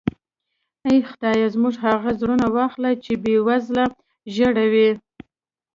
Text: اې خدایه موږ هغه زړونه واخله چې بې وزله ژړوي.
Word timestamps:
اې 0.87 0.95
خدایه 1.09 1.47
موږ 1.61 1.75
هغه 1.85 2.11
زړونه 2.19 2.45
واخله 2.55 2.91
چې 3.03 3.11
بې 3.23 3.35
وزله 3.47 3.85
ژړوي. 4.35 4.89